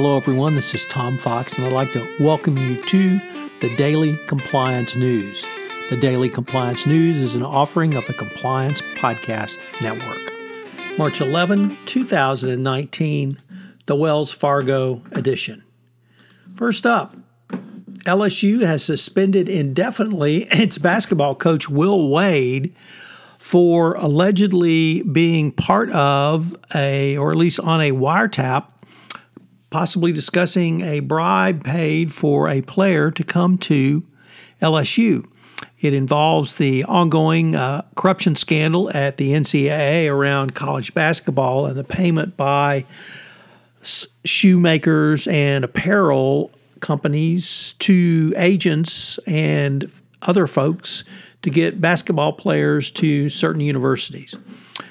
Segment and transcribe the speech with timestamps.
[0.00, 0.54] Hello, everyone.
[0.54, 3.18] This is Tom Fox, and I'd like to welcome you to
[3.60, 5.44] the Daily Compliance News.
[5.90, 10.32] The Daily Compliance News is an offering of the Compliance Podcast Network.
[10.96, 13.38] March 11, 2019,
[13.86, 15.64] the Wells Fargo edition.
[16.54, 17.16] First up,
[18.04, 22.72] LSU has suspended indefinitely its basketball coach, Will Wade,
[23.38, 28.66] for allegedly being part of a, or at least on a wiretap,
[29.70, 34.04] possibly discussing a bribe paid for a player to come to
[34.62, 35.28] LSU.
[35.80, 41.84] It involves the ongoing uh, corruption scandal at the NCAA around college basketball and the
[41.84, 42.84] payment by
[44.24, 49.90] shoemakers and apparel companies to agents and
[50.22, 51.04] other folks
[51.42, 54.36] to get basketball players to certain universities.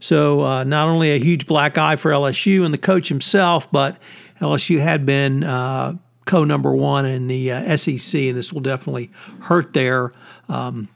[0.00, 3.98] So, uh, not only a huge black eye for LSU and the coach himself, but
[4.40, 9.10] LSU had been uh, co number one in the uh, SEC, and this will definitely
[9.40, 10.12] hurt their
[10.48, 10.88] um,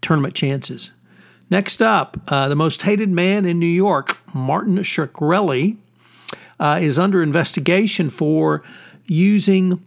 [0.00, 0.90] tournament chances.
[1.50, 5.76] Next up, uh, the most hated man in New York, Martin Shkreli,
[6.60, 8.62] uh, is under investigation for
[9.06, 9.84] using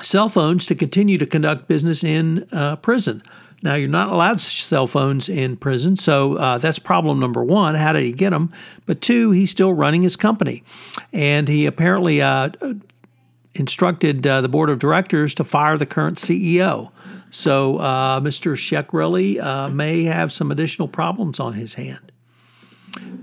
[0.00, 3.22] cell phones to continue to conduct business in uh, prison.
[3.60, 7.74] Now, you're not allowed cell phones in prison, so uh, that's problem number one.
[7.74, 8.52] How did he get them?
[8.86, 10.62] But two, he's still running his company.
[11.12, 12.50] And he apparently uh,
[13.54, 16.92] instructed uh, the board of directors to fire the current CEO.
[17.30, 18.54] So uh, Mr.
[18.54, 22.12] Shkreli uh, may have some additional problems on his hand.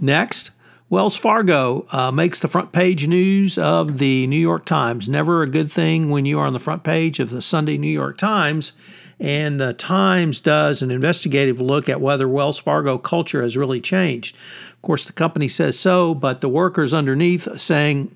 [0.01, 0.51] Next,
[0.87, 5.09] Wells Fargo uh, makes the front page news of the New York Times.
[5.09, 7.87] Never a good thing when you are on the front page of the Sunday New
[7.87, 8.71] York Times.
[9.19, 14.35] And the Times does an investigative look at whether Wells Fargo culture has really changed.
[14.73, 18.15] Of course, the company says so, but the workers underneath saying,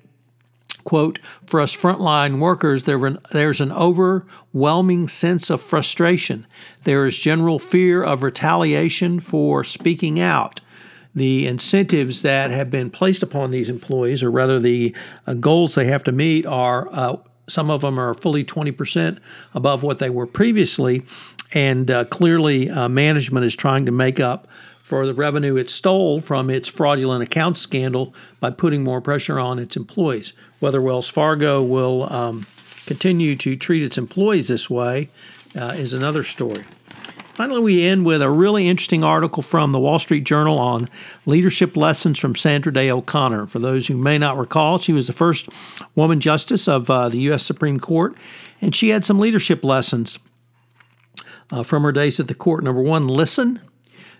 [0.84, 3.00] quote, for us frontline workers, there,
[3.32, 6.46] there's an overwhelming sense of frustration.
[6.84, 10.60] There is general fear of retaliation for speaking out
[11.14, 14.94] the incentives that have been placed upon these employees, or rather the
[15.26, 17.16] uh, goals they have to meet, are uh,
[17.48, 19.18] some of them are fully 20%
[19.54, 21.02] above what they were previously.
[21.52, 24.46] And uh, clearly, uh, management is trying to make up
[24.82, 29.58] for the revenue it stole from its fraudulent account scandal by putting more pressure on
[29.58, 30.32] its employees.
[30.58, 32.46] Whether Wells Fargo will um,
[32.86, 35.08] continue to treat its employees this way
[35.56, 36.64] uh, is another story.
[37.40, 40.90] Finally, we end with a really interesting article from the Wall Street Journal on
[41.24, 43.46] leadership lessons from Sandra Day O'Connor.
[43.46, 45.48] For those who may not recall, she was the first
[45.94, 47.42] woman justice of uh, the U.S.
[47.42, 48.14] Supreme Court,
[48.60, 50.18] and she had some leadership lessons
[51.50, 52.62] uh, from her days at the court.
[52.62, 53.62] Number one, listen.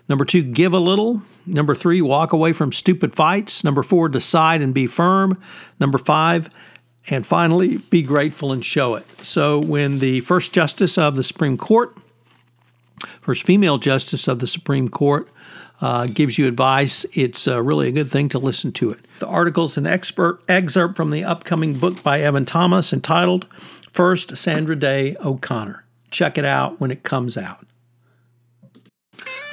[0.09, 1.21] Number two, give a little.
[1.45, 3.63] Number three, walk away from stupid fights.
[3.63, 5.39] Number four, decide and be firm.
[5.79, 6.49] Number five,
[7.07, 9.05] and finally, be grateful and show it.
[9.21, 11.95] So, when the first justice of the Supreme Court
[13.21, 15.29] first female justice of the Supreme Court,
[15.79, 17.05] uh, gives you advice.
[17.13, 18.99] It's uh, really a good thing to listen to it.
[19.19, 23.47] The article is an expert excerpt from the upcoming book by Evan Thomas entitled
[23.91, 25.85] First Sandra Day O'Connor.
[26.11, 27.65] Check it out when it comes out.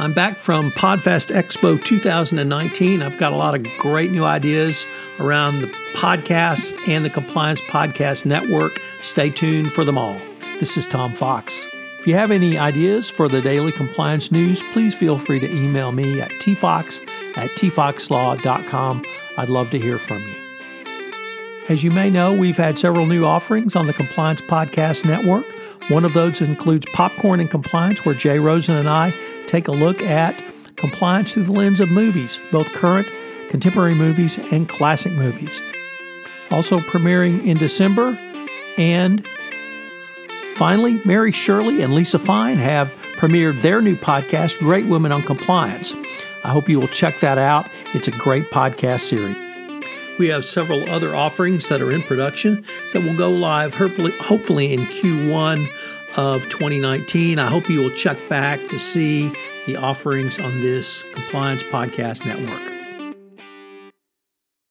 [0.00, 3.02] I'm back from PodFest Expo 2019.
[3.02, 4.86] I've got a lot of great new ideas
[5.18, 8.80] around the podcast and the Compliance Podcast Network.
[9.00, 10.16] Stay tuned for them all.
[10.60, 11.66] This is Tom Fox.
[12.08, 15.92] If you have any ideas for the daily compliance news, please feel free to email
[15.92, 19.02] me at tfox at tfoxlaw.com.
[19.36, 20.34] I'd love to hear from you.
[21.68, 25.44] As you may know, we've had several new offerings on the Compliance Podcast Network.
[25.90, 29.12] One of those includes Popcorn and Compliance, where Jay Rosen and I
[29.46, 30.42] take a look at
[30.76, 33.06] compliance through the lens of movies, both current,
[33.50, 35.60] contemporary movies, and classic movies.
[36.50, 38.18] Also premiering in December
[38.78, 39.28] and
[40.58, 45.94] Finally, Mary Shirley and Lisa Fine have premiered their new podcast, Great Women on Compliance.
[46.42, 47.70] I hope you will check that out.
[47.94, 49.36] It's a great podcast series.
[50.18, 54.80] We have several other offerings that are in production that will go live hopefully in
[54.80, 55.68] Q1
[56.16, 57.38] of 2019.
[57.38, 59.32] I hope you will check back to see
[59.66, 62.67] the offerings on this Compliance Podcast Network.